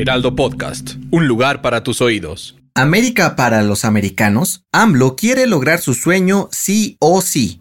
[0.00, 2.56] Heraldo Podcast, un lugar para tus oídos.
[2.72, 7.60] América para los americanos, AMLO quiere lograr su sueño sí o sí.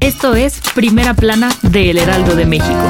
[0.00, 2.82] Esto es Primera Plana de El Heraldo de México.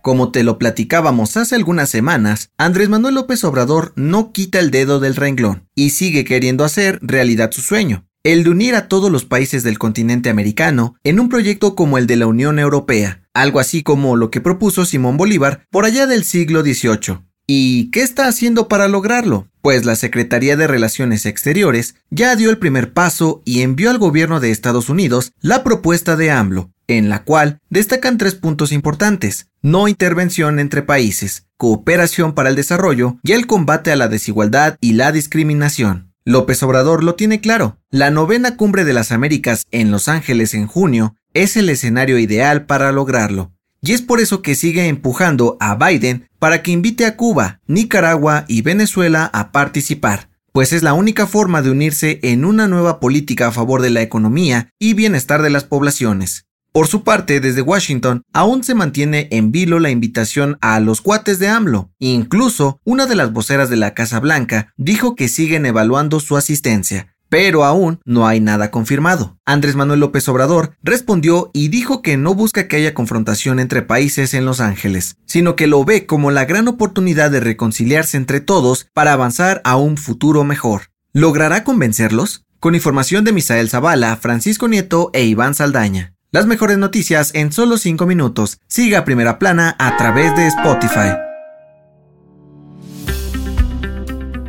[0.00, 4.98] Como te lo platicábamos hace algunas semanas, Andrés Manuel López Obrador no quita el dedo
[4.98, 9.24] del renglón y sigue queriendo hacer realidad su sueño, el de unir a todos los
[9.24, 13.82] países del continente americano en un proyecto como el de la Unión Europea, algo así
[13.82, 17.20] como lo que propuso Simón Bolívar por allá del siglo XVIII.
[17.50, 19.48] ¿Y qué está haciendo para lograrlo?
[19.62, 24.38] Pues la Secretaría de Relaciones Exteriores ya dio el primer paso y envió al gobierno
[24.38, 29.48] de Estados Unidos la propuesta de AMLO, en la cual destacan tres puntos importantes.
[29.62, 34.92] No intervención entre países, cooperación para el desarrollo y el combate a la desigualdad y
[34.92, 36.07] la discriminación.
[36.28, 37.78] López Obrador lo tiene claro.
[37.90, 42.66] La novena cumbre de las Américas en Los Ángeles en junio es el escenario ideal
[42.66, 43.50] para lograrlo.
[43.80, 48.44] Y es por eso que sigue empujando a Biden para que invite a Cuba, Nicaragua
[48.46, 53.46] y Venezuela a participar, pues es la única forma de unirse en una nueva política
[53.46, 56.44] a favor de la economía y bienestar de las poblaciones.
[56.72, 61.38] Por su parte, desde Washington, aún se mantiene en vilo la invitación a los cuates
[61.38, 61.90] de AMLO.
[61.98, 67.16] Incluso, una de las voceras de la Casa Blanca dijo que siguen evaluando su asistencia,
[67.28, 69.38] pero aún no hay nada confirmado.
[69.44, 74.34] Andrés Manuel López Obrador respondió y dijo que no busca que haya confrontación entre países
[74.34, 78.86] en Los Ángeles, sino que lo ve como la gran oportunidad de reconciliarse entre todos
[78.92, 80.90] para avanzar a un futuro mejor.
[81.12, 82.44] ¿Logrará convencerlos?
[82.60, 86.17] Con información de Misael Zavala, Francisco Nieto e Iván Saldaña.
[86.30, 88.60] Las mejores noticias en solo 5 minutos.
[88.66, 91.16] Siga Primera Plana a través de Spotify.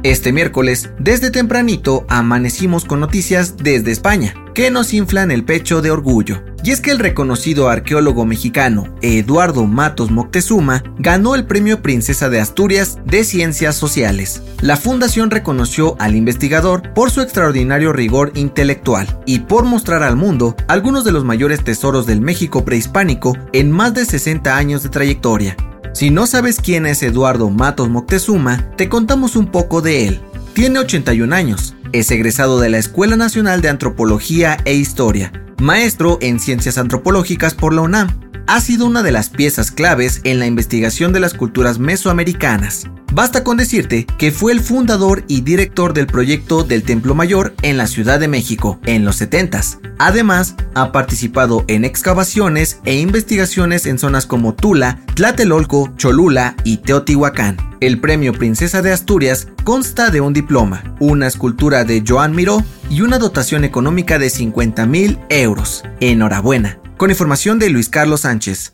[0.03, 5.91] Este miércoles, desde tempranito, amanecimos con noticias desde España, que nos inflan el pecho de
[5.91, 6.44] orgullo.
[6.69, 12.40] Y es que el reconocido arqueólogo mexicano Eduardo Matos Moctezuma ganó el Premio Princesa de
[12.40, 14.44] Asturias de Ciencias Sociales.
[14.62, 20.56] La fundación reconoció al investigador por su extraordinario rigor intelectual y por mostrar al mundo
[20.68, 25.58] algunos de los mayores tesoros del México prehispánico en más de 60 años de trayectoria.
[25.96, 30.22] Si no sabes quién es Eduardo Matos Moctezuma, te contamos un poco de él.
[30.53, 35.31] Tiene 81 años, es egresado de la Escuela Nacional de Antropología e Historia,
[35.62, 38.28] maestro en Ciencias Antropológicas por la UNAM.
[38.50, 42.88] Ha sido una de las piezas claves en la investigación de las culturas mesoamericanas.
[43.14, 47.78] Basta con decirte que fue el fundador y director del proyecto del Templo Mayor en
[47.78, 49.78] la Ciudad de México en los 70s.
[50.00, 57.56] Además, ha participado en excavaciones e investigaciones en zonas como Tula, Tlatelolco, Cholula y Teotihuacán.
[57.82, 63.02] El premio Princesa de Asturias consta de un diploma, una escultura de Joan Miró y
[63.02, 65.84] una dotación económica de 50 mil euros.
[66.00, 66.80] Enhorabuena.
[67.00, 68.74] Con información de Luis Carlos Sánchez.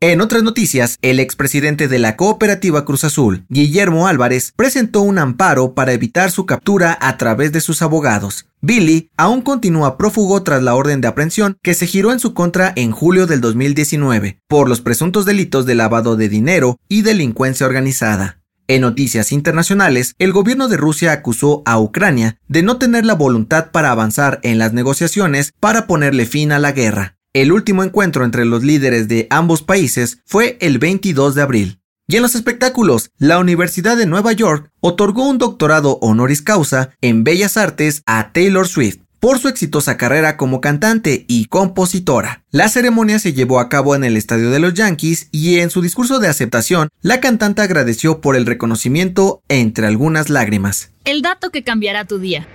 [0.00, 5.72] En otras noticias, el expresidente de la cooperativa Cruz Azul, Guillermo Álvarez, presentó un amparo
[5.72, 8.46] para evitar su captura a través de sus abogados.
[8.60, 12.72] Billy aún continúa prófugo tras la orden de aprehensión que se giró en su contra
[12.74, 18.40] en julio del 2019 por los presuntos delitos de lavado de dinero y delincuencia organizada.
[18.66, 23.70] En noticias internacionales, el gobierno de Rusia acusó a Ucrania de no tener la voluntad
[23.70, 27.13] para avanzar en las negociaciones para ponerle fin a la guerra.
[27.34, 31.80] El último encuentro entre los líderes de ambos países fue el 22 de abril.
[32.06, 37.24] Y en los espectáculos, la Universidad de Nueva York otorgó un doctorado honoris causa en
[37.24, 42.44] Bellas Artes a Taylor Swift por su exitosa carrera como cantante y compositora.
[42.52, 45.82] La ceremonia se llevó a cabo en el estadio de los Yankees y en su
[45.82, 50.92] discurso de aceptación, la cantante agradeció por el reconocimiento entre algunas lágrimas.
[51.04, 52.46] El dato que cambiará tu día.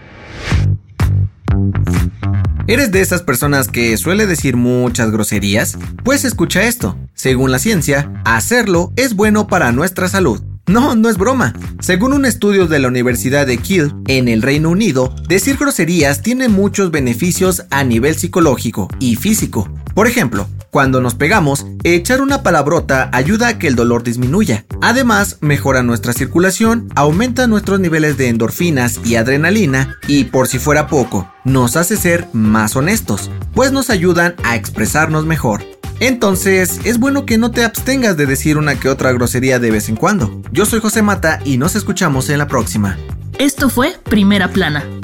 [2.70, 5.76] ¿Eres de esas personas que suele decir muchas groserías?
[6.04, 6.96] Pues escucha esto.
[7.16, 10.44] Según la ciencia, hacerlo es bueno para nuestra salud.
[10.68, 11.56] No, no es broma.
[11.80, 16.48] Según un estudio de la Universidad de Kiel, en el Reino Unido, decir groserías tiene
[16.48, 19.68] muchos beneficios a nivel psicológico y físico.
[19.96, 24.66] Por ejemplo, Cuando nos pegamos, echar una palabrota ayuda a que el dolor disminuya.
[24.82, 30.88] Además, mejora nuestra circulación, aumenta nuestros niveles de endorfinas y adrenalina y, por si fuera
[30.88, 35.64] poco, nos hace ser más honestos, pues nos ayudan a expresarnos mejor.
[36.00, 39.90] Entonces, es bueno que no te abstengas de decir una que otra grosería de vez
[39.90, 40.42] en cuando.
[40.52, 42.98] Yo soy José Mata y nos escuchamos en la próxima.
[43.40, 44.86] Esto fue Primera Plana,